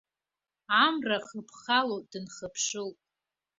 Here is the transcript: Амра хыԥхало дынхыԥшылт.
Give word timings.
Амра 0.85 1.19
хыԥхало 1.27 1.97
дынхыԥшылт. 2.09 2.97